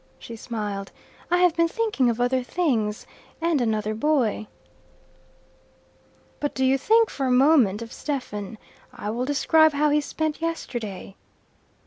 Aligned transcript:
She 0.17 0.35
smiled. 0.35 0.91
"I 1.29 1.37
have 1.37 1.55
been 1.55 1.67
thinking 1.67 2.09
of 2.09 2.19
other 2.19 2.41
things, 2.41 3.05
and 3.39 3.61
another 3.61 3.93
boy." 3.93 4.47
"But 6.39 6.55
do 6.55 6.75
think 6.79 7.11
for 7.11 7.27
a 7.27 7.31
moment 7.31 7.83
of 7.83 7.93
Stephen. 7.93 8.57
I 8.91 9.11
will 9.11 9.25
describe 9.25 9.73
how 9.73 9.91
he 9.91 10.01
spent 10.01 10.41
yesterday. 10.41 11.15